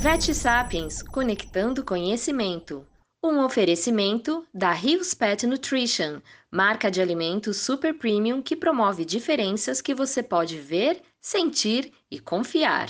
Vet 0.00 0.32
Sapiens 0.32 1.02
Conectando 1.02 1.84
Conhecimento. 1.84 2.86
Um 3.22 3.44
oferecimento 3.44 4.46
da 4.52 4.72
Rios 4.72 5.12
Pet 5.12 5.46
Nutrition, 5.46 6.22
marca 6.50 6.90
de 6.90 7.02
alimentos 7.02 7.58
super 7.58 7.92
premium 7.92 8.40
que 8.40 8.56
promove 8.56 9.04
diferenças 9.04 9.82
que 9.82 9.94
você 9.94 10.22
pode 10.22 10.58
ver, 10.58 11.02
sentir 11.20 11.92
e 12.10 12.18
confiar. 12.18 12.88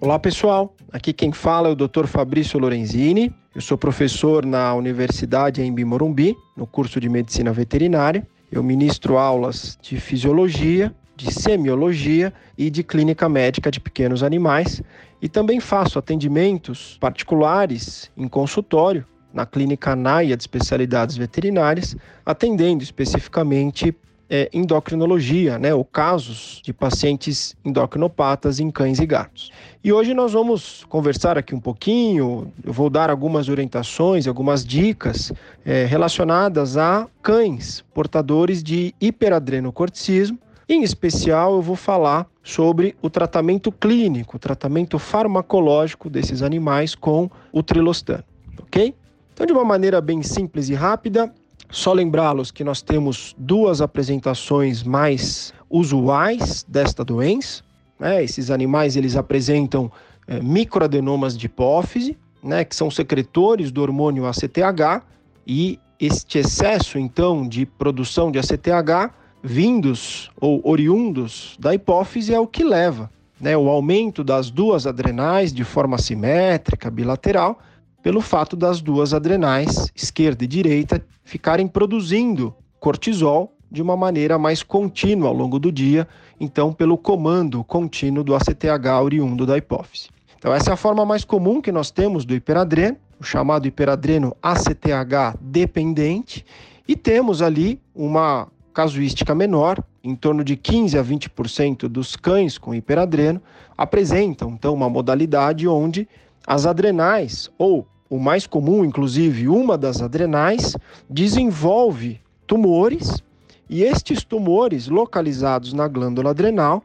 Olá 0.00 0.18
pessoal, 0.18 0.74
aqui 0.90 1.12
quem 1.12 1.30
fala 1.30 1.68
é 1.68 1.72
o 1.72 1.76
Dr. 1.76 2.06
Fabrício 2.06 2.58
Lorenzini. 2.58 3.30
Eu 3.54 3.60
sou 3.60 3.76
professor 3.76 4.46
na 4.46 4.74
Universidade 4.74 5.60
em 5.60 5.84
Morumbi, 5.84 6.34
no 6.56 6.66
curso 6.66 6.98
de 6.98 7.10
Medicina 7.10 7.52
Veterinária. 7.52 8.26
Eu 8.54 8.62
ministro 8.62 9.18
aulas 9.18 9.76
de 9.82 9.98
fisiologia, 9.98 10.94
de 11.16 11.34
semiologia 11.34 12.32
e 12.56 12.70
de 12.70 12.84
clínica 12.84 13.28
médica 13.28 13.68
de 13.68 13.80
pequenos 13.80 14.22
animais 14.22 14.80
e 15.20 15.28
também 15.28 15.58
faço 15.58 15.98
atendimentos 15.98 16.96
particulares 17.00 18.12
em 18.16 18.28
consultório 18.28 19.04
na 19.32 19.44
clínica 19.44 19.96
NAIA 19.96 20.36
de 20.36 20.44
especialidades 20.44 21.16
veterinárias, 21.16 21.96
atendendo 22.24 22.84
especificamente 22.84 23.92
é, 24.28 24.48
endocrinologia, 24.52 25.58
né, 25.58 25.74
ou 25.74 25.84
casos 25.84 26.60
de 26.62 26.72
pacientes 26.72 27.56
endocrinopatas 27.64 28.58
em 28.60 28.70
cães 28.70 28.98
e 28.98 29.06
gatos. 29.06 29.50
E 29.82 29.92
hoje 29.92 30.14
nós 30.14 30.32
vamos 30.32 30.84
conversar 30.88 31.36
aqui 31.36 31.54
um 31.54 31.60
pouquinho, 31.60 32.52
eu 32.64 32.72
vou 32.72 32.88
dar 32.88 33.10
algumas 33.10 33.48
orientações, 33.48 34.26
algumas 34.26 34.64
dicas 34.64 35.32
é, 35.64 35.84
relacionadas 35.84 36.76
a 36.76 37.06
cães 37.22 37.84
portadores 37.92 38.62
de 38.62 38.94
hiperadrenocorticismo. 39.00 40.38
Em 40.66 40.82
especial, 40.82 41.54
eu 41.56 41.62
vou 41.62 41.76
falar 41.76 42.26
sobre 42.42 42.96
o 43.02 43.10
tratamento 43.10 43.70
clínico, 43.70 44.36
o 44.36 44.40
tratamento 44.40 44.98
farmacológico 44.98 46.08
desses 46.08 46.42
animais 46.42 46.94
com 46.94 47.30
o 47.52 47.62
trilostano, 47.62 48.24
ok? 48.58 48.94
Então, 49.34 49.46
de 49.46 49.52
uma 49.52 49.64
maneira 49.64 50.00
bem 50.00 50.22
simples 50.22 50.68
e 50.68 50.74
rápida, 50.74 51.32
só 51.74 51.92
lembrá-los 51.92 52.52
que 52.52 52.62
nós 52.62 52.80
temos 52.80 53.34
duas 53.36 53.80
apresentações 53.80 54.84
mais 54.84 55.52
usuais 55.68 56.64
desta 56.68 57.04
doença. 57.04 57.64
Né? 57.98 58.22
Esses 58.22 58.48
animais 58.50 58.96
eles 58.96 59.16
apresentam 59.16 59.90
é, 60.28 60.40
microadenomas 60.40 61.36
de 61.36 61.46
hipófise, 61.46 62.16
né? 62.42 62.64
que 62.64 62.76
são 62.76 62.90
secretores 62.90 63.72
do 63.72 63.82
hormônio 63.82 64.24
ACTH, 64.24 65.04
e 65.44 65.80
este 65.98 66.38
excesso 66.38 66.96
então 66.96 67.46
de 67.46 67.66
produção 67.66 68.30
de 68.30 68.38
ACTH 68.38 69.12
vindos 69.42 70.30
ou 70.40 70.60
oriundos 70.64 71.56
da 71.58 71.74
hipófise 71.74 72.32
é 72.32 72.38
o 72.38 72.46
que 72.46 72.62
leva 72.62 73.10
né, 73.40 73.56
o 73.56 73.68
aumento 73.68 74.22
das 74.22 74.50
duas 74.50 74.86
adrenais 74.86 75.52
de 75.52 75.64
forma 75.64 75.98
simétrica, 75.98 76.90
bilateral, 76.90 77.58
pelo 78.04 78.20
fato 78.20 78.54
das 78.54 78.82
duas 78.82 79.14
adrenais, 79.14 79.90
esquerda 79.96 80.44
e 80.44 80.46
direita, 80.46 81.02
ficarem 81.24 81.66
produzindo 81.66 82.54
cortisol 82.78 83.56
de 83.70 83.80
uma 83.80 83.96
maneira 83.96 84.38
mais 84.38 84.62
contínua 84.62 85.30
ao 85.30 85.34
longo 85.34 85.58
do 85.58 85.72
dia, 85.72 86.06
então 86.38 86.70
pelo 86.70 86.98
comando 86.98 87.64
contínuo 87.64 88.22
do 88.22 88.34
ACTH 88.34 89.00
oriundo 89.02 89.46
da 89.46 89.56
hipófise. 89.56 90.10
Então 90.38 90.52
essa 90.52 90.68
é 90.68 90.74
a 90.74 90.76
forma 90.76 91.06
mais 91.06 91.24
comum 91.24 91.62
que 91.62 91.72
nós 91.72 91.90
temos 91.90 92.26
do 92.26 92.34
hiperadreno, 92.34 92.98
o 93.18 93.24
chamado 93.24 93.66
hiperadreno 93.66 94.36
ACTH 94.42 95.38
dependente, 95.40 96.44
e 96.86 96.94
temos 96.94 97.40
ali 97.40 97.80
uma 97.94 98.48
casuística 98.74 99.34
menor, 99.34 99.82
em 100.02 100.14
torno 100.14 100.44
de 100.44 100.56
15 100.56 100.98
a 100.98 101.02
20% 101.02 101.88
dos 101.88 102.16
cães 102.16 102.58
com 102.58 102.74
hiperadreno 102.74 103.40
apresentam 103.78 104.50
então 104.50 104.74
uma 104.74 104.90
modalidade 104.90 105.66
onde 105.66 106.06
as 106.46 106.66
adrenais 106.66 107.50
ou 107.56 107.88
o 108.08 108.18
mais 108.18 108.46
comum, 108.46 108.84
inclusive, 108.84 109.48
uma 109.48 109.78
das 109.78 110.02
adrenais, 110.02 110.76
desenvolve 111.08 112.20
tumores 112.46 113.22
e 113.68 113.82
estes 113.82 114.22
tumores 114.22 114.88
localizados 114.88 115.72
na 115.72 115.88
glândula 115.88 116.30
adrenal 116.30 116.84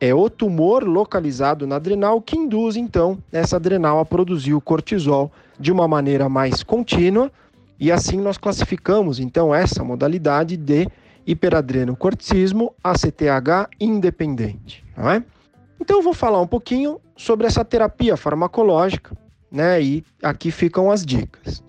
é 0.00 0.14
o 0.14 0.28
tumor 0.28 0.84
localizado 0.84 1.66
na 1.66 1.76
adrenal 1.76 2.20
que 2.20 2.36
induz 2.36 2.76
então 2.76 3.18
essa 3.32 3.56
adrenal 3.56 3.98
a 3.98 4.04
produzir 4.04 4.52
o 4.52 4.60
cortisol 4.60 5.30
de 5.58 5.72
uma 5.72 5.88
maneira 5.88 6.28
mais 6.28 6.62
contínua 6.62 7.30
e 7.78 7.90
assim 7.90 8.18
nós 8.20 8.36
classificamos 8.36 9.20
então 9.20 9.54
essa 9.54 9.84
modalidade 9.84 10.56
de 10.56 10.88
hiperadrenocorticismo 11.26 12.74
ACTH 12.82 13.70
independente, 13.80 14.84
não 14.96 15.10
é? 15.10 15.22
Então 15.80 15.98
eu 15.98 16.02
vou 16.02 16.14
falar 16.14 16.40
um 16.40 16.46
pouquinho 16.46 17.00
sobre 17.16 17.46
essa 17.46 17.64
terapia 17.64 18.16
farmacológica 18.16 19.16
né? 19.50 19.80
E 19.82 20.04
aqui 20.22 20.50
ficam 20.50 20.90
as 20.90 21.04
dicas. 21.04 21.62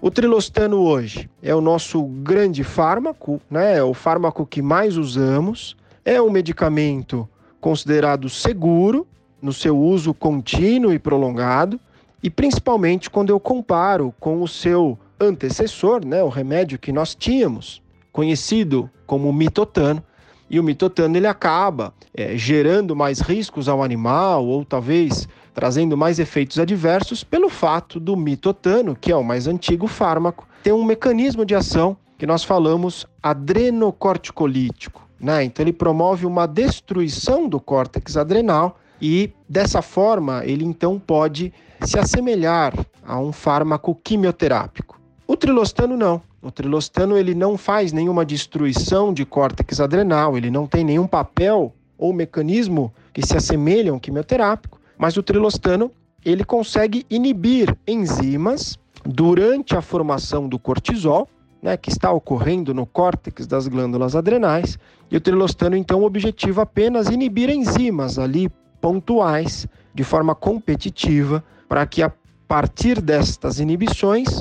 O 0.00 0.10
trilostano 0.10 0.78
hoje 0.78 1.28
é 1.42 1.54
o 1.54 1.60
nosso 1.60 2.02
grande 2.02 2.64
fármaco, 2.64 3.40
né? 3.50 3.76
É 3.76 3.82
o 3.82 3.92
fármaco 3.92 4.46
que 4.46 4.62
mais 4.62 4.96
usamos. 4.96 5.76
É 6.04 6.20
um 6.20 6.30
medicamento 6.30 7.28
considerado 7.60 8.28
seguro 8.28 9.06
no 9.40 9.52
seu 9.52 9.78
uso 9.78 10.12
contínuo 10.12 10.92
e 10.92 10.98
prolongado, 10.98 11.80
e 12.22 12.28
principalmente 12.28 13.08
quando 13.08 13.30
eu 13.30 13.40
comparo 13.40 14.14
com 14.20 14.42
o 14.42 14.48
seu 14.48 14.98
antecessor, 15.18 16.04
né, 16.04 16.22
o 16.22 16.28
remédio 16.28 16.78
que 16.78 16.92
nós 16.92 17.14
tínhamos, 17.14 17.82
conhecido 18.12 18.90
como 19.06 19.32
mitotano, 19.32 20.02
e 20.50 20.58
o 20.58 20.64
mitotano 20.64 21.16
ele 21.16 21.28
acaba 21.28 21.94
é, 22.12 22.36
gerando 22.36 22.96
mais 22.96 23.20
riscos 23.20 23.68
ao 23.68 23.82
animal 23.82 24.44
ou 24.44 24.64
talvez 24.64 25.28
trazendo 25.54 25.96
mais 25.96 26.18
efeitos 26.18 26.58
adversos 26.58 27.22
pelo 27.22 27.48
fato 27.48 28.00
do 28.00 28.16
mitotano, 28.16 28.96
que 29.00 29.12
é 29.12 29.16
o 29.16 29.22
mais 29.22 29.46
antigo 29.46 29.86
fármaco, 29.86 30.46
ter 30.62 30.72
um 30.72 30.84
mecanismo 30.84 31.44
de 31.44 31.54
ação 31.54 31.96
que 32.18 32.26
nós 32.26 32.42
falamos 32.42 33.06
adrenocorticolítico. 33.22 35.08
Né? 35.18 35.44
Então 35.44 35.62
ele 35.62 35.72
promove 35.72 36.26
uma 36.26 36.46
destruição 36.46 37.48
do 37.48 37.60
córtex 37.60 38.16
adrenal 38.16 38.78
e 39.00 39.32
dessa 39.48 39.80
forma 39.80 40.44
ele 40.44 40.64
então 40.64 40.98
pode 40.98 41.52
se 41.82 41.98
assemelhar 41.98 42.74
a 43.06 43.18
um 43.18 43.32
fármaco 43.32 43.94
quimioterápico. 43.94 45.00
O 45.26 45.36
trilostano 45.36 45.96
não. 45.96 46.20
O 46.42 46.50
trilostano 46.50 47.18
ele 47.18 47.34
não 47.34 47.58
faz 47.58 47.92
nenhuma 47.92 48.24
destruição 48.24 49.12
de 49.12 49.26
córtex 49.26 49.78
adrenal, 49.78 50.38
ele 50.38 50.50
não 50.50 50.66
tem 50.66 50.82
nenhum 50.82 51.06
papel 51.06 51.74
ou 51.98 52.14
mecanismo 52.14 52.92
que 53.12 53.24
se 53.24 53.36
assemelhe 53.36 53.90
a 53.90 53.92
um 53.92 53.98
quimioterápico, 53.98 54.80
mas 54.96 55.18
o 55.18 55.22
trilostano 55.22 55.90
ele 56.24 56.42
consegue 56.42 57.04
inibir 57.10 57.76
enzimas 57.86 58.78
durante 59.04 59.76
a 59.76 59.82
formação 59.82 60.48
do 60.48 60.58
cortisol, 60.58 61.28
né, 61.62 61.76
que 61.76 61.90
está 61.90 62.10
ocorrendo 62.10 62.72
no 62.72 62.86
córtex 62.86 63.46
das 63.46 63.68
glândulas 63.68 64.16
adrenais, 64.16 64.78
e 65.10 65.16
o 65.18 65.20
trilostano 65.20 65.76
então 65.76 66.02
objetiva 66.04 66.62
apenas 66.62 67.08
inibir 67.10 67.50
enzimas 67.50 68.18
ali 68.18 68.50
pontuais 68.80 69.66
de 69.94 70.02
forma 70.02 70.34
competitiva 70.34 71.44
para 71.68 71.84
que 71.84 72.02
a 72.02 72.10
partir 72.48 72.98
destas 73.00 73.60
inibições 73.60 74.40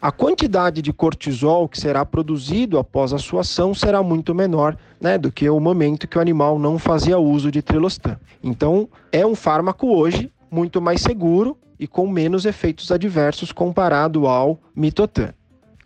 a 0.00 0.10
quantidade 0.10 0.80
de 0.80 0.94
cortisol 0.94 1.68
que 1.68 1.78
será 1.78 2.06
produzido 2.06 2.78
após 2.78 3.12
a 3.12 3.18
sua 3.18 3.42
ação 3.42 3.74
será 3.74 4.02
muito 4.02 4.34
menor 4.34 4.74
né, 4.98 5.18
do 5.18 5.30
que 5.30 5.48
o 5.50 5.60
momento 5.60 6.08
que 6.08 6.16
o 6.16 6.20
animal 6.20 6.58
não 6.58 6.78
fazia 6.78 7.18
uso 7.18 7.50
de 7.50 7.60
trilostan. 7.60 8.18
Então, 8.42 8.88
é 9.12 9.26
um 9.26 9.34
fármaco 9.34 9.88
hoje 9.88 10.32
muito 10.50 10.80
mais 10.80 11.02
seguro 11.02 11.54
e 11.78 11.86
com 11.86 12.08
menos 12.08 12.46
efeitos 12.46 12.90
adversos 12.90 13.52
comparado 13.52 14.26
ao 14.26 14.58
mitotan. 14.74 15.34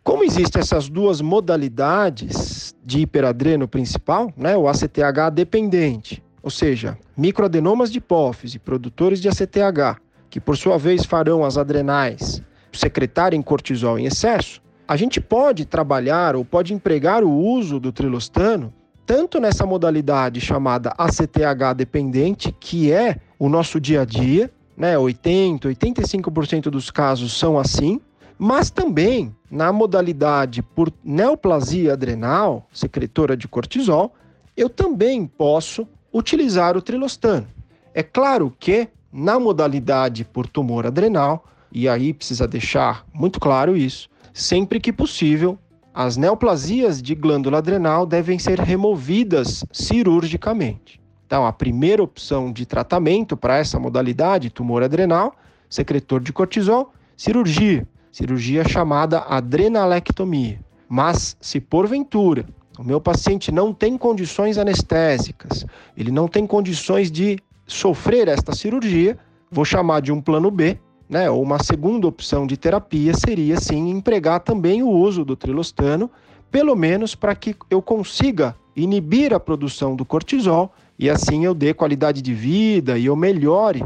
Como 0.05 0.23
existem 0.23 0.61
essas 0.61 0.89
duas 0.89 1.21
modalidades 1.21 2.73
de 2.85 3.01
hiperadreno 3.01 3.67
principal, 3.67 4.33
né, 4.37 4.57
o 4.57 4.69
ACTH 4.69 5.33
dependente, 5.33 6.23
ou 6.41 6.51
seja, 6.51 6.97
microadenomas 7.17 7.91
de 7.91 7.99
hipófise, 7.99 8.61
produtores 8.61 9.21
de 9.21 9.29
ACTH, 9.29 10.01
que 10.31 10.39
por 10.39 10.57
sua 10.57 10.79
vez 10.79 11.05
farão 11.05 11.45
as 11.45 11.59
adrenais 11.59 12.43
secretarem 12.77 13.41
cortisol 13.43 13.99
em 13.99 14.07
excesso, 14.07 14.63
a 14.87 14.97
gente 14.97 15.21
pode 15.21 15.65
trabalhar 15.65 16.37
ou 16.37 16.45
pode 16.45 16.75
empregar 16.75 17.25
o 17.25 17.31
uso 17.31 17.81
do 17.81 17.93
trilostano 17.93 18.73
tanto 19.07 19.39
nessa 19.39 19.67
modalidade 19.67 20.41
chamada 20.41 20.95
ACTH 20.97 21.75
dependente, 21.77 22.55
que 22.59 22.91
é 22.91 23.17
o 23.39 23.49
nosso 23.49 23.79
dia 23.79 24.03
a 24.03 24.05
dia, 24.05 24.51
né? 24.77 24.97
80, 24.97 25.69
85% 25.69 26.63
dos 26.65 26.91
casos 26.91 27.39
são 27.39 27.59
assim, 27.59 28.01
mas 28.39 28.71
também 28.71 29.35
na 29.51 29.73
modalidade 29.73 30.63
por 30.63 30.93
neoplasia 31.05 31.93
adrenal, 31.93 32.67
secretora 32.73 33.37
de 33.37 33.47
cortisol, 33.47 34.15
eu 34.57 34.69
também 34.69 35.27
posso 35.27 35.87
utilizar 36.13 36.77
o 36.77 36.83
trilostano. 36.83 37.47
É 37.93 38.03
claro 38.03 38.53
que 38.59 38.89
na 39.13 39.39
modalidade 39.39 40.25
por 40.25 40.49
tumor 40.49 40.87
adrenal, 40.87 41.45
e 41.75 41.89
aí 41.89 42.15
precisa 42.15 42.47
deixar 42.47 43.05
muito 43.13 43.41
claro 43.41 43.77
isso, 43.77 44.09
sempre 44.33 44.79
que 44.79 44.93
possível, 44.93 45.59
as 45.93 46.17
neoplasias 46.17 47.03
de 47.03 47.15
glândula 47.15 47.59
adrenal 47.59 48.07
devem 48.07 48.39
ser 48.39 48.61
removidas 48.61 49.65
cirurgicamente. 49.73 51.01
Então, 51.27 51.45
a 51.45 51.53
primeira 51.53 52.03
opção 52.03 52.53
de 52.53 52.65
tratamento 52.65 53.37
para 53.37 53.59
essa 53.59 53.79
modalidade, 53.79 54.51
tumor 54.51 54.83
adrenal, 54.83 55.35
secretor 55.69 56.21
de 56.21 56.33
cortisol, 56.33 56.93
cirurgia, 57.17 57.87
cirurgia 58.13 58.67
chamada 58.67 59.21
adrenalectomia. 59.21 60.61
Mas, 60.89 61.37
se 61.41 61.61
porventura 61.61 62.47
o 62.79 62.83
meu 62.83 63.01
paciente 63.01 63.53
não 63.53 63.73
tem 63.73 63.97
condições 63.97 64.59
anestésicas, 64.59 65.65
ele 65.97 66.11
não 66.11 66.27
tem 66.27 66.47
condições 66.47 67.11
de 67.11 67.39
sofrer 67.67 68.27
esta 68.29 68.55
cirurgia, 68.55 69.17
vou 69.51 69.65
chamar 69.65 70.01
de 70.01 70.11
um 70.11 70.21
plano 70.21 70.51
B, 70.51 70.79
né? 71.15 71.31
Ou 71.31 71.41
uma 71.41 71.63
segunda 71.63 72.09
opção 72.09 72.45
de 72.45 72.57
terapia 72.57 73.15
seria 73.15 73.61
sim 73.61 73.89
empregar 73.89 74.41
também 74.41 74.83
o 74.83 74.89
uso 74.89 75.25
do 75.25 75.37
trilostano, 75.37 76.11
pelo 76.51 76.75
menos 76.75 77.15
para 77.15 77.37
que 77.37 77.55
eu 77.71 77.81
consiga 77.81 78.57
inibir 78.75 79.33
a 79.33 79.39
produção 79.39 79.95
do 79.95 80.05
cortisol 80.05 80.75
e 80.99 81.09
assim 81.09 81.45
eu 81.45 81.55
dê 81.55 81.73
qualidade 81.73 82.21
de 82.21 82.35
vida 82.35 82.99
e 82.99 83.07
eu 83.07 83.15
melhore 83.15 83.85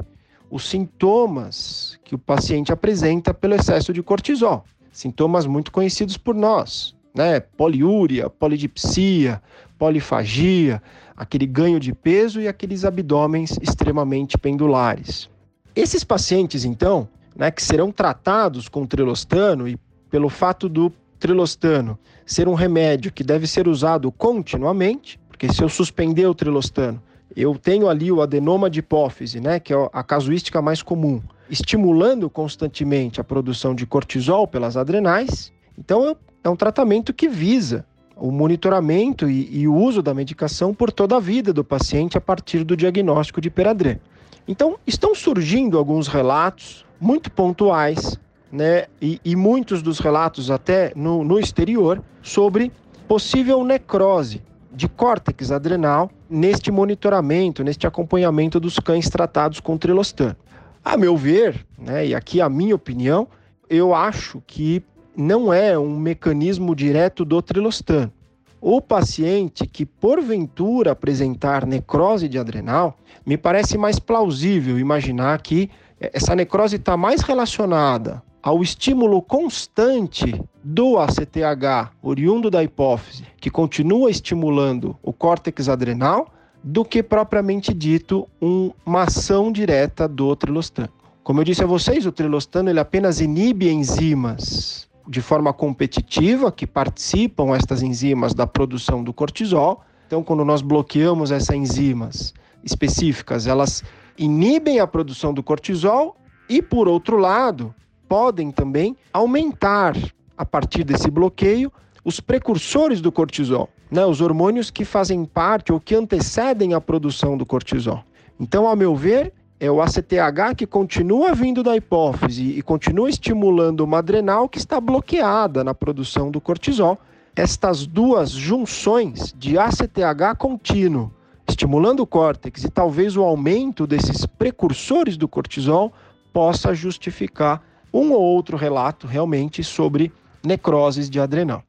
os 0.51 0.67
sintomas 0.71 1.99
que 2.03 2.15
o 2.15 2.19
paciente 2.19 2.73
apresenta 2.73 3.35
pelo 3.35 3.57
excesso 3.57 3.93
de 3.93 4.03
cortisol. 4.03 4.65
Sintomas 4.91 5.45
muito 5.45 5.71
conhecidos 5.71 6.17
por 6.17 6.35
nós, 6.35 6.97
né? 7.15 7.41
Poliúria, 7.41 8.31
polidipsia, 8.31 9.43
polifagia, 9.79 10.83
aquele 11.15 11.47
ganho 11.47 11.79
de 11.79 11.93
peso 11.93 12.41
e 12.41 12.49
aqueles 12.49 12.87
abdômenes 12.87 13.59
extremamente 13.61 14.39
pendulares. 14.39 15.29
Esses 15.77 16.03
pacientes, 16.03 16.65
então, 16.65 17.07
né, 17.39 17.53
que 17.53 17.63
serão 17.63 17.93
tratados 17.93 18.69
com 18.69 18.85
trilostano 18.85 19.69
e 19.69 19.79
pelo 20.11 20.29
fato 20.29 20.69
do 20.69 20.93
trilostano 21.21 21.97
ser 22.27 22.49
um 22.49 22.55
remédio 22.55 23.13
que 23.13 23.23
deve 23.23 23.47
ser 23.47 23.69
usado 23.69 24.11
continuamente, 24.11 25.21
porque 25.29 25.51
se 25.51 25.63
eu 25.63 25.69
suspender 25.69 26.27
o 26.27 26.35
trilostano, 26.35 27.01
eu 27.37 27.57
tenho 27.57 27.89
ali 27.89 28.11
o 28.11 28.21
adenoma 28.21 28.69
de 28.69 28.81
hipófise, 28.81 29.41
né, 29.41 29.61
que 29.61 29.73
é 29.73 29.89
a 29.93 30.03
casuística 30.03 30.61
mais 30.61 30.83
comum, 30.83 31.23
estimulando 31.49 32.29
constantemente 32.29 33.21
a 33.21 33.25
produção 33.25 33.75
de 33.75 33.87
cortisol 33.87 34.49
pelas 34.49 34.77
adrenais. 34.77 35.53
Então, 35.79 36.17
é 36.43 36.49
um 36.49 36.57
tratamento 36.57 37.15
que 37.15 37.29
visa 37.29 37.87
o 38.17 38.33
monitoramento 38.33 39.31
e, 39.31 39.61
e, 39.61 39.69
o 39.69 39.75
uso 39.75 40.03
da 40.03 40.13
medicação 40.13 40.75
por 40.75 40.91
toda 40.91 41.17
a 41.17 41.21
vida 41.21 41.53
do 41.53 41.63
paciente 41.63 42.19
a 42.19 42.21
partir 42.21 42.65
do 42.65 42.77
diagnóstico 42.77 43.41
de 43.41 43.47
hiperadreno. 43.47 44.01
Então, 44.47 44.77
estão 44.85 45.15
surgindo 45.15 45.79
alguns 45.79 46.09
relatos 46.09 46.85
muito 47.01 47.31
pontuais, 47.31 48.19
né, 48.51 48.87
e, 49.01 49.21
e 49.25 49.37
muitos 49.37 49.83
dos 49.83 49.99
relatos 49.99 50.51
até 50.51 50.93
no, 50.97 51.23
no 51.23 51.39
exterior, 51.39 52.03
sobre 52.23 52.73
possível 53.07 53.63
necrose 53.65 54.43
de 54.73 54.89
córtex 54.89 55.51
adrenal 55.51 56.11
neste 56.29 56.71
monitoramento, 56.71 57.65
neste 57.65 57.87
acompanhamento 57.87 58.61
dos 58.61 58.79
cães 58.79 59.09
tratados 59.09 59.61
com 59.61 59.77
trilostano. 59.77 60.37
A 60.85 60.97
meu 60.97 61.17
ver, 61.17 61.67
né, 61.77 62.07
e 62.07 62.15
aqui 62.15 62.41
a 62.41 62.49
minha 62.49 62.75
opinião, 62.75 63.29
eu 63.69 63.95
acho 63.95 64.43
que 64.47 64.83
não 65.17 65.53
é 65.53 65.79
um 65.79 65.99
mecanismo 65.99 66.75
direto 66.75 67.25
do 67.25 67.43
trilostano. 67.43 68.13
O 68.61 68.81
paciente 68.81 69.67
que 69.67 69.87
porventura 69.87 70.91
apresentar 70.91 71.65
necrose 71.65 72.29
de 72.29 72.39
adrenal, 72.39 72.99
me 73.25 73.37
parece 73.37 73.79
mais 73.79 74.01
plausível 74.01 74.81
imaginar 74.81 75.41
que 75.43 75.71
essa 76.01 76.35
necrose 76.35 76.77
está 76.77 76.97
mais 76.97 77.21
relacionada 77.21 78.21
ao 78.43 78.61
estímulo 78.63 79.23
constante 79.23 80.43
do 80.63 80.99
ACTH, 80.99 81.93
oriundo 82.03 82.51
da 82.51 82.63
hipófise, 82.63 83.25
que 83.41 83.51
continua 83.51 84.11
estimulando 84.11 84.97
o 85.03 85.13
córtex 85.13 85.69
adrenal, 85.69 86.33
do 86.63 86.85
que 86.85 87.03
propriamente 87.03 87.73
dito 87.73 88.29
uma 88.41 89.03
ação 89.03 89.53
direta 89.53 90.09
do 90.09 90.35
trilostano. 90.35 90.91
Como 91.23 91.41
eu 91.41 91.45
disse 91.45 91.63
a 91.63 91.67
vocês, 91.67 92.07
o 92.07 92.13
trilostano 92.13 92.71
ele 92.71 92.81
apenas 92.81 93.21
inibe 93.21 93.71
enzimas 93.71 94.88
de 95.09 95.23
forma 95.23 95.53
competitiva 95.53 96.53
que 96.53 96.67
participam 96.67 97.57
estas 97.57 97.83
enzimas 97.83 98.35
da 98.35 98.47
produção 98.47 99.03
do 99.03 99.13
cortisol. 99.13 99.83
Então, 100.07 100.23
quando 100.23 100.45
nós 100.45 100.61
bloqueamos 100.61 101.31
essas 101.31 101.57
enzimas 101.57 102.35
específicas, 102.63 103.47
elas 103.47 103.83
inibem 104.19 104.81
a 104.81 104.87
produção 104.87 105.33
do 105.33 105.43
cortisol 105.43 106.17
e, 106.49 106.61
por 106.61 106.89
outro 106.89 107.17
lado, 107.17 107.75
podem 108.09 108.51
também 108.51 108.97
aumentar, 109.13 109.97
a 110.37 110.45
partir 110.45 110.85
desse 110.85 111.11
bloqueio, 111.11 111.73
os 112.05 112.21
precursores 112.21 113.01
do 113.01 113.11
cortisol, 113.11 113.69
né? 113.91 114.05
os 114.05 114.21
hormônios 114.21 114.71
que 114.71 114.85
fazem 114.85 115.25
parte 115.25 115.73
ou 115.73 115.81
que 115.81 115.95
antecedem 115.95 116.75
a 116.75 116.81
produção 116.81 117.37
do 117.37 117.47
cortisol. 117.47 118.05
Então, 118.41 118.67
ao 118.67 118.77
meu 118.77 118.95
ver, 118.95 119.33
é 119.61 119.71
o 119.71 119.81
ACTH 119.83 120.55
que 120.57 120.67
continua 120.67 121.35
vindo 121.35 121.63
da 121.63 121.77
hipófise 121.77 122.57
e 122.57 122.63
continua 122.63 123.11
estimulando 123.11 123.81
uma 123.81 123.99
adrenal 123.99 124.49
que 124.49 124.59
está 124.59 124.81
bloqueada 124.81 125.65
na 125.65 125.75
produção 125.75 126.31
do 126.31 126.41
cortisol. 126.41 126.99
Estas 127.35 127.87
duas 127.87 128.31
junções 128.31 129.35
de 129.37 129.59
ACTH 129.59 130.37
contínuo 130.39 131.13
estimulando 131.49 132.01
o 132.01 132.07
córtex 132.07 132.65
e 132.65 132.71
talvez 132.71 133.17
o 133.17 133.23
aumento 133.23 133.87
desses 133.87 134.27
precursores 134.27 135.17
do 135.17 135.27
cortisol 135.27 135.93
possa 136.33 136.75
justificar 136.75 137.63
um 137.93 138.13
ou 138.13 138.21
outro 138.21 138.57
relato 138.57 139.07
realmente 139.07 139.65
sobre 139.65 140.13
necroses 140.45 141.09
de 141.09 141.19
adrenal. 141.19 141.65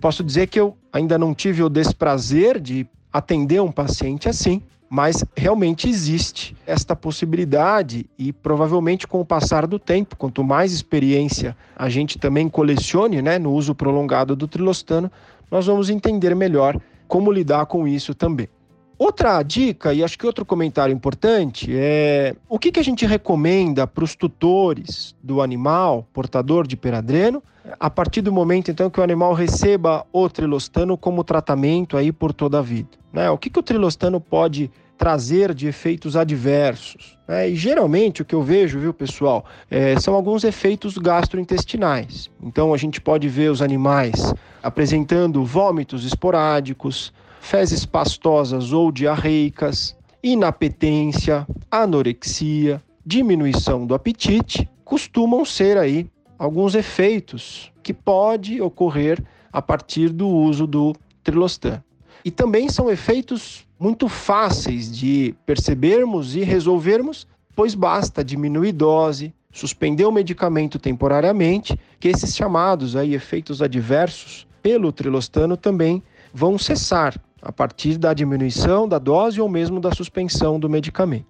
Posso 0.00 0.22
dizer 0.22 0.46
que 0.46 0.60
eu 0.60 0.76
ainda 0.92 1.18
não 1.18 1.34
tive 1.34 1.62
o 1.62 1.68
desprazer 1.68 2.60
de 2.60 2.86
atender 3.12 3.60
um 3.60 3.72
paciente 3.72 4.28
assim, 4.28 4.62
mas 4.88 5.24
realmente 5.36 5.88
existe 5.88 6.56
esta 6.66 6.96
possibilidade 6.96 8.06
e 8.18 8.32
provavelmente 8.32 9.06
com 9.06 9.20
o 9.20 9.24
passar 9.24 9.66
do 9.66 9.78
tempo, 9.78 10.16
quanto 10.16 10.42
mais 10.42 10.72
experiência 10.72 11.56
a 11.76 11.88
gente 11.88 12.18
também 12.18 12.48
colecione, 12.48 13.20
né, 13.20 13.38
no 13.38 13.52
uso 13.52 13.74
prolongado 13.74 14.34
do 14.34 14.48
trilostano, 14.48 15.10
nós 15.50 15.66
vamos 15.66 15.90
entender 15.90 16.34
melhor 16.34 16.78
como 17.06 17.32
lidar 17.32 17.66
com 17.66 17.86
isso 17.86 18.14
também. 18.14 18.48
Outra 18.98 19.40
dica, 19.44 19.94
e 19.94 20.02
acho 20.02 20.18
que 20.18 20.26
outro 20.26 20.44
comentário 20.44 20.92
importante, 20.92 21.70
é 21.72 22.34
o 22.48 22.58
que, 22.58 22.72
que 22.72 22.80
a 22.80 22.82
gente 22.82 23.06
recomenda 23.06 23.86
para 23.86 24.02
os 24.02 24.16
tutores 24.16 25.14
do 25.22 25.40
animal 25.40 26.04
portador 26.12 26.66
de 26.66 26.76
peradreno, 26.76 27.40
a 27.78 27.88
partir 27.88 28.22
do 28.22 28.32
momento 28.32 28.72
então 28.72 28.90
que 28.90 28.98
o 28.98 29.02
animal 29.02 29.34
receba 29.34 30.04
o 30.12 30.28
trilostano 30.28 30.96
como 30.96 31.22
tratamento 31.22 31.96
aí 31.96 32.10
por 32.10 32.32
toda 32.32 32.58
a 32.58 32.62
vida. 32.62 32.88
Né? 33.12 33.30
O 33.30 33.38
que, 33.38 33.48
que 33.48 33.58
o 33.60 33.62
trilostano 33.62 34.20
pode 34.20 34.68
trazer 34.96 35.54
de 35.54 35.68
efeitos 35.68 36.16
adversos? 36.16 37.16
Né? 37.28 37.50
E 37.50 37.54
geralmente 37.54 38.22
o 38.22 38.24
que 38.24 38.34
eu 38.34 38.42
vejo, 38.42 38.80
viu, 38.80 38.92
pessoal, 38.92 39.44
é, 39.70 39.96
são 40.00 40.14
alguns 40.14 40.42
efeitos 40.42 40.98
gastrointestinais. 40.98 42.28
Então 42.42 42.74
a 42.74 42.76
gente 42.76 43.00
pode 43.00 43.28
ver 43.28 43.50
os 43.50 43.62
animais 43.62 44.34
apresentando 44.60 45.44
vômitos 45.44 46.04
esporádicos, 46.04 47.12
fezes 47.40 47.84
pastosas 47.84 48.72
ou 48.72 48.92
diarreicas, 48.92 49.96
inapetência, 50.22 51.46
anorexia, 51.70 52.82
diminuição 53.04 53.86
do 53.86 53.94
apetite, 53.94 54.68
costumam 54.84 55.44
ser 55.44 55.76
aí 55.78 56.10
alguns 56.38 56.74
efeitos 56.74 57.72
que 57.82 57.92
pode 57.92 58.60
ocorrer 58.60 59.22
a 59.52 59.62
partir 59.62 60.10
do 60.10 60.28
uso 60.28 60.66
do 60.66 60.94
trilostan. 61.22 61.82
E 62.24 62.30
também 62.30 62.68
são 62.68 62.90
efeitos 62.90 63.66
muito 63.78 64.08
fáceis 64.08 64.94
de 64.94 65.34
percebermos 65.46 66.34
e 66.34 66.40
resolvermos, 66.40 67.26
pois 67.54 67.74
basta 67.74 68.24
diminuir 68.24 68.72
dose, 68.72 69.32
suspender 69.52 70.04
o 70.04 70.12
medicamento 70.12 70.78
temporariamente, 70.78 71.78
que 71.98 72.08
esses 72.08 72.34
chamados 72.34 72.96
aí 72.96 73.14
efeitos 73.14 73.62
adversos 73.62 74.46
pelo 74.62 74.92
trilostano 74.92 75.56
também 75.56 76.02
vão 76.32 76.58
cessar 76.58 77.18
a 77.40 77.52
partir 77.52 77.98
da 77.98 78.12
diminuição 78.12 78.88
da 78.88 78.98
dose 78.98 79.40
ou 79.40 79.48
mesmo 79.48 79.80
da 79.80 79.92
suspensão 79.92 80.58
do 80.58 80.68
medicamento. 80.68 81.26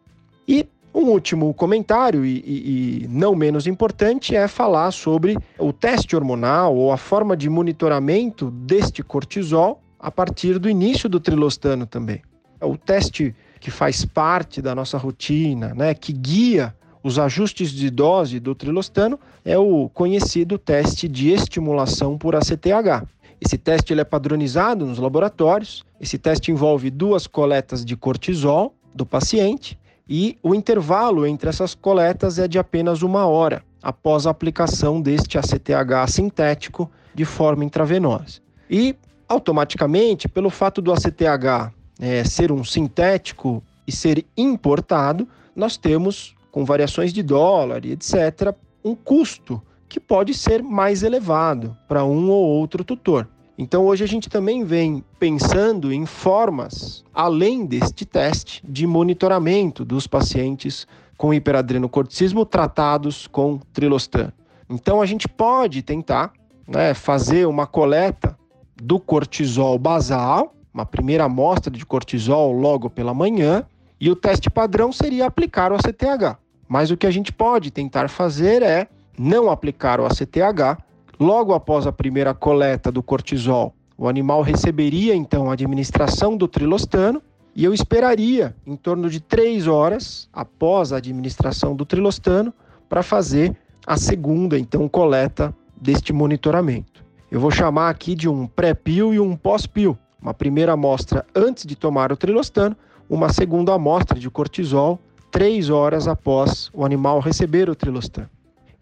E 0.47 0.67
um 0.95 1.11
último 1.11 1.53
comentário, 1.55 2.25
e, 2.25 2.39
e, 2.39 3.05
e, 3.05 3.09
não 3.09 3.35
menos 3.35 3.67
importante, 3.67 4.35
é 4.35 4.49
falar 4.49 4.91
sobre 4.91 5.37
o 5.59 5.73
teste 5.73 6.17
hormonal 6.17 6.75
ou 6.75 6.91
a 6.91 6.97
forma 6.97 7.37
de 7.37 7.49
monitoramento 7.49 8.51
deste 8.51 9.03
cortisol 9.03 9.81
a 9.99 10.11
partir 10.11 10.59
do 10.59 10.69
início 10.69 11.09
do 11.09 11.21
trilostano 11.21 11.87
também. 11.87 12.23
O 12.61 12.77
teste 12.77 13.35
que 13.61 13.71
faz 13.71 14.05
parte 14.05 14.63
da 14.63 14.75
nossa 14.75 14.97
rotina, 14.97 15.75
né, 15.75 15.95
que 15.95 16.13
guia 16.13 16.75
os 17.03 17.19
ajustes 17.19 17.71
de 17.71 17.91
dose 17.91 18.41
do 18.41 18.55
trilostano, 18.55 19.19
é 19.45 19.57
o 19.57 19.89
conhecido 19.89 20.59
teste 20.59 21.09
de 21.09 21.31
estimulação 21.31 22.19
por 22.19 22.35
ACTH. 22.35 23.07
Esse 23.41 23.57
teste 23.57 23.93
ele 23.93 24.01
é 24.01 24.05
padronizado 24.05 24.85
nos 24.85 24.99
laboratórios. 24.99 25.85
Esse 26.01 26.19
teste 26.19 26.51
envolve 26.51 26.91
duas 26.91 27.27
coletas 27.27 27.85
de 27.85 27.97
cortisol 27.97 28.75
do 28.95 29.07
paciente 29.07 29.79
e 30.09 30.39
o 30.43 30.55
intervalo 30.55 31.27
entre 31.27 31.51
essas 31.51 31.75
coletas 31.75 32.39
é 32.39 32.49
de 32.49 32.59
apenas 32.59 33.03
uma 33.03 33.27
hora. 33.27 33.63
após 33.81 34.27
a 34.27 34.31
aplicação 34.31 35.01
deste 35.01 35.39
ACTH 35.39 36.11
sintético 36.11 36.91
de 37.15 37.25
forma 37.25 37.65
intravenosa. 37.65 38.41
E 38.69 38.97
automaticamente, 39.29 40.29
pelo 40.29 40.51
fato 40.51 40.83
do 40.83 40.93
ACTH 40.93 41.73
é, 42.01 42.25
ser 42.25 42.51
um 42.51 42.65
sintético 42.65 43.63
e 43.87 43.93
ser 43.93 44.27
importado, 44.37 45.29
nós 45.55 45.77
temos, 45.77 46.35
com 46.51 46.65
variações 46.65 47.13
de 47.13 47.23
dólar 47.23 47.85
e 47.85 47.93
etc., 47.93 48.55
um 48.85 48.95
custo 48.95 49.63
que 49.89 49.99
pode 49.99 50.35
ser 50.35 50.63
mais 50.63 51.03
elevado 51.03 51.77
para 51.89 52.05
um 52.05 52.31
ou 52.31 52.45
outro 52.45 52.85
tutor. 52.85 53.29
Então, 53.57 53.87
hoje 53.87 54.05
a 54.05 54.07
gente 54.07 54.29
também 54.29 54.63
vem 54.63 55.03
pensando 55.19 55.93
em 55.93 56.07
formas, 56.07 57.05
além 57.13 57.67
deste 57.67 58.05
teste, 58.05 58.63
de 58.65 58.87
monitoramento 58.87 59.85
dos 59.85 60.07
pacientes 60.07 60.87
com 61.17 61.35
hiperadrenocorticismo 61.35 62.45
tratados 62.45 63.27
com 63.27 63.59
trilostan. 63.73 64.33
Então, 64.71 65.03
a 65.03 65.07
gente 65.07 65.27
pode 65.27 65.83
tentar 65.83 66.33
né, 66.69 66.95
fazer 66.95 67.49
uma 67.49 67.67
coleta 67.67 68.39
do 68.81 69.01
cortisol 69.01 69.77
basal, 69.77 70.55
uma 70.73 70.87
primeira 70.87 71.25
amostra 71.25 71.73
de 71.73 71.85
cortisol 71.85 72.53
logo 72.53 72.89
pela 72.89 73.13
manhã, 73.13 73.67
e 74.01 74.09
o 74.09 74.15
teste 74.15 74.49
padrão 74.49 74.93
seria 74.93 75.27
aplicar 75.27 75.73
o 75.73 75.75
ACTH. 75.75 76.39
Mas 76.69 76.93
o 76.93 76.97
que 76.97 77.07
a 77.07 77.11
gente 77.11 77.33
pode 77.33 77.73
tentar 77.73 78.09
fazer 78.09 78.63
é 78.63 78.87
não 79.19 79.51
aplicar 79.51 80.01
o 80.01 80.07
ACTH 80.07 80.83
logo 81.19 81.53
após 81.53 81.87
a 81.87 81.93
primeira 81.93 82.33
coleta 82.33 82.93
do 82.93 83.03
cortisol. 83.03 83.75
O 83.97 84.09
animal 84.09 84.43
receberia 84.43 85.15
então 85.15 85.51
a 85.51 85.55
administração 85.55 86.37
do 86.37 86.47
trilostano 86.47 87.21
e 87.55 87.65
eu 87.65 87.75
esperaria 87.75 88.55
em 88.65 88.77
torno 88.77 89.11
de 89.11 89.19
três 89.19 89.67
horas 89.67 90.29
após 90.33 90.93
a 90.93 90.99
administração 90.99 91.75
do 91.75 91.85
trilostano 91.85 92.55
para 92.89 93.03
fazer 93.03 93.57
a 93.85 93.97
segunda 93.97 94.59
então 94.59 94.89
coleta 94.89 95.55
deste 95.77 96.13
monitoramento. 96.13 97.05
Eu 97.31 97.41
vou 97.41 97.51
chamar 97.51 97.91
aqui 97.91 98.15
de 98.15 98.29
um 98.29 98.47
pré-pil 98.47 99.13
e 99.13 99.19
um 99.19 99.37
pós-pil. 99.37 99.99
Uma 100.23 100.33
primeira 100.33 100.73
amostra 100.73 101.27
antes 101.35 101.67
de 101.67 101.77
tomar 101.77 102.13
o 102.13 102.17
trilostano, 102.17 102.77
uma 103.11 103.33
segunda 103.33 103.75
amostra 103.75 104.19
de 104.19 104.31
cortisol 104.31 105.01
três 105.31 105.69
horas 105.69 106.09
após 106.09 106.71
o 106.73 106.85
animal 106.85 107.21
receber 107.21 107.69
o 107.69 107.75
trilostano. 107.75 108.29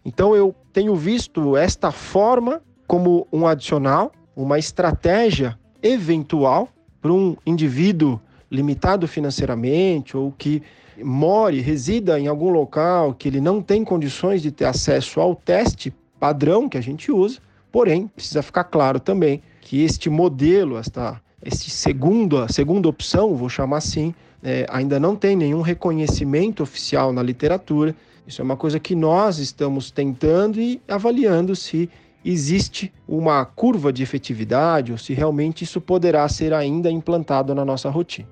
Então 0.07 0.33
eu 0.33 0.55
tenho 0.71 0.95
visto 0.95 1.57
esta 1.57 1.91
forma 1.91 2.61
como 2.87 3.27
um 3.29 3.45
adicional, 3.45 4.13
uma 4.33 4.57
estratégia 4.57 5.59
eventual 5.83 6.69
para 7.01 7.11
um 7.11 7.35
indivíduo 7.45 8.17
limitado 8.49 9.05
financeiramente 9.05 10.15
ou 10.15 10.31
que 10.31 10.63
more, 11.03 11.59
resida 11.59 12.17
em 12.17 12.27
algum 12.27 12.49
local 12.49 13.13
que 13.13 13.27
ele 13.27 13.41
não 13.41 13.61
tem 13.61 13.83
condições 13.83 14.41
de 14.41 14.49
ter 14.49 14.63
acesso 14.63 15.19
ao 15.19 15.35
teste 15.35 15.93
padrão 16.17 16.69
que 16.69 16.77
a 16.77 16.81
gente 16.81 17.11
usa, 17.11 17.39
porém 17.69 18.07
precisa 18.07 18.41
ficar 18.41 18.63
claro 18.63 19.01
também 19.01 19.41
que 19.59 19.83
este 19.83 20.09
modelo, 20.09 20.77
esta 20.77 21.21
este 21.47 21.71
segundo, 21.71 22.39
a 22.39 22.49
segunda 22.49 22.89
opção, 22.89 23.33
vou 23.33 23.47
chamar 23.47 23.77
assim, 23.77 24.13
é, 24.43 24.65
ainda 24.69 24.99
não 24.99 25.15
tem 25.15 25.33
nenhum 25.33 25.61
reconhecimento 25.61 26.61
oficial 26.61 27.13
na 27.13 27.23
literatura. 27.23 27.95
Isso 28.27 28.41
é 28.41 28.43
uma 28.43 28.57
coisa 28.57 28.81
que 28.81 28.93
nós 28.93 29.39
estamos 29.39 29.89
tentando 29.89 30.59
e 30.59 30.81
avaliando 30.89 31.55
se 31.55 31.89
existe 32.25 32.91
uma 33.07 33.45
curva 33.45 33.93
de 33.93 34.03
efetividade 34.03 34.91
ou 34.91 34.97
se 34.97 35.13
realmente 35.13 35.63
isso 35.63 35.79
poderá 35.79 36.27
ser 36.27 36.53
ainda 36.53 36.91
implantado 36.91 37.55
na 37.55 37.63
nossa 37.63 37.89
rotina. 37.89 38.27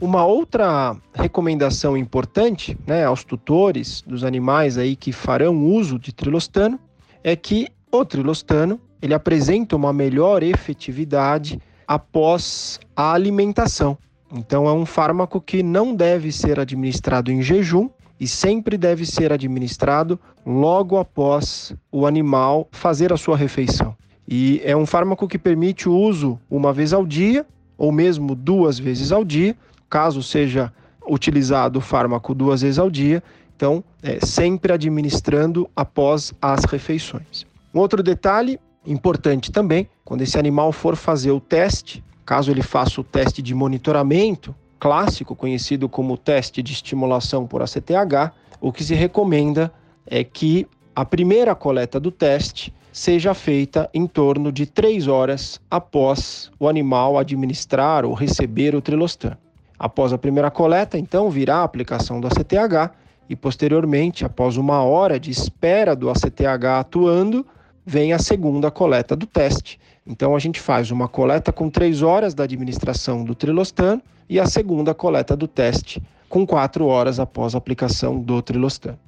Uma 0.00 0.26
outra 0.26 0.96
recomendação 1.14 1.96
importante 1.96 2.76
né, 2.84 3.04
aos 3.04 3.22
tutores 3.22 4.02
dos 4.04 4.24
animais 4.24 4.76
aí 4.76 4.96
que 4.96 5.12
farão 5.12 5.64
uso 5.64 5.96
de 5.96 6.12
trilostano 6.12 6.76
é 7.22 7.36
que 7.36 7.68
o 7.92 8.04
trilostano 8.04 8.80
ele 9.02 9.12
apresenta 9.12 9.74
uma 9.74 9.92
melhor 9.92 10.44
efetividade 10.44 11.60
após 11.86 12.78
a 12.94 13.12
alimentação. 13.12 13.98
Então 14.32 14.66
é 14.68 14.72
um 14.72 14.86
fármaco 14.86 15.40
que 15.40 15.62
não 15.62 15.94
deve 15.94 16.30
ser 16.30 16.60
administrado 16.60 17.32
em 17.32 17.42
jejum 17.42 17.90
e 18.18 18.28
sempre 18.28 18.78
deve 18.78 19.04
ser 19.04 19.32
administrado 19.32 20.18
logo 20.46 20.96
após 20.96 21.74
o 21.90 22.06
animal 22.06 22.68
fazer 22.70 23.12
a 23.12 23.16
sua 23.16 23.36
refeição. 23.36 23.96
E 24.26 24.62
é 24.64 24.76
um 24.76 24.86
fármaco 24.86 25.26
que 25.26 25.38
permite 25.38 25.88
o 25.88 25.98
uso 25.98 26.38
uma 26.48 26.72
vez 26.72 26.92
ao 26.92 27.04
dia 27.04 27.44
ou 27.76 27.90
mesmo 27.90 28.36
duas 28.36 28.78
vezes 28.78 29.10
ao 29.10 29.24
dia, 29.24 29.56
caso 29.90 30.22
seja 30.22 30.72
utilizado 31.06 31.80
o 31.80 31.82
fármaco 31.82 32.32
duas 32.32 32.62
vezes 32.62 32.78
ao 32.78 32.88
dia, 32.88 33.20
então 33.56 33.82
é, 34.02 34.24
sempre 34.24 34.72
administrando 34.72 35.68
após 35.74 36.32
as 36.40 36.64
refeições. 36.64 37.44
Um 37.74 37.80
outro 37.80 38.02
detalhe 38.02 38.60
importante 38.86 39.50
também, 39.50 39.88
quando 40.04 40.22
esse 40.22 40.38
animal 40.38 40.72
for 40.72 40.96
fazer 40.96 41.30
o 41.30 41.40
teste, 41.40 42.02
caso 42.24 42.50
ele 42.50 42.62
faça 42.62 43.00
o 43.00 43.04
teste 43.04 43.42
de 43.42 43.54
monitoramento 43.54 44.54
clássico, 44.82 45.36
conhecido 45.36 45.88
como 45.88 46.16
teste 46.16 46.60
de 46.60 46.72
estimulação 46.72 47.46
por 47.46 47.62
ACTH, 47.62 48.32
o 48.60 48.72
que 48.72 48.82
se 48.82 48.94
recomenda 48.94 49.72
é 50.04 50.24
que 50.24 50.66
a 50.94 51.04
primeira 51.04 51.54
coleta 51.54 52.00
do 52.00 52.10
teste 52.10 52.74
seja 52.92 53.32
feita 53.32 53.88
em 53.94 54.06
torno 54.06 54.52
de 54.52 54.66
três 54.66 55.06
horas 55.06 55.60
após 55.70 56.50
o 56.58 56.68
animal 56.68 57.16
administrar 57.16 58.04
ou 58.04 58.12
receber 58.12 58.74
o 58.74 58.82
trilostan. 58.82 59.38
Após 59.78 60.12
a 60.12 60.18
primeira 60.18 60.50
coleta, 60.50 60.98
então, 60.98 61.30
virá 61.30 61.58
a 61.58 61.64
aplicação 61.64 62.20
do 62.20 62.26
ACTH 62.26 62.92
e, 63.28 63.34
posteriormente, 63.34 64.24
após 64.24 64.56
uma 64.56 64.82
hora 64.82 65.18
de 65.18 65.30
espera 65.30 65.96
do 65.96 66.10
ACTH 66.10 66.66
atuando, 66.78 67.46
vem 67.84 68.12
a 68.12 68.18
segunda 68.18 68.70
coleta 68.70 69.14
do 69.16 69.26
teste. 69.26 69.78
Então, 70.06 70.34
a 70.34 70.38
gente 70.38 70.60
faz 70.60 70.90
uma 70.90 71.08
coleta 71.08 71.52
com 71.52 71.70
três 71.70 72.02
horas 72.02 72.34
da 72.34 72.44
administração 72.44 73.24
do 73.24 73.34
trilostano 73.34 74.02
e 74.28 74.40
a 74.40 74.46
segunda 74.46 74.94
coleta 74.94 75.36
do 75.36 75.46
teste 75.46 76.02
com 76.28 76.46
quatro 76.46 76.86
horas 76.86 77.20
após 77.20 77.54
a 77.54 77.58
aplicação 77.58 78.18
do 78.20 78.40
trilostano. 78.40 78.98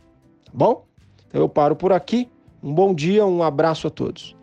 Tá 0.44 0.52
bom? 0.52 0.84
Então, 1.28 1.40
eu 1.40 1.48
paro 1.48 1.74
por 1.74 1.92
aqui. 1.92 2.28
Um 2.62 2.72
bom 2.72 2.94
dia, 2.94 3.24
um 3.26 3.42
abraço 3.42 3.86
a 3.86 3.90
todos. 3.90 4.36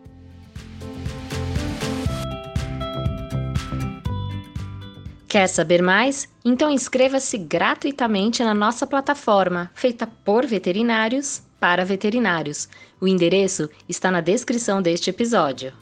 Quer 5.32 5.46
saber 5.46 5.82
mais? 5.82 6.28
Então 6.44 6.70
inscreva-se 6.70 7.38
gratuitamente 7.38 8.44
na 8.44 8.52
nossa 8.52 8.86
plataforma, 8.86 9.70
feita 9.74 10.06
por 10.06 10.44
veterinários 10.44 11.42
para 11.62 11.84
veterinários. 11.84 12.68
O 13.00 13.06
endereço 13.06 13.70
está 13.88 14.10
na 14.10 14.20
descrição 14.20 14.82
deste 14.82 15.10
episódio. 15.10 15.72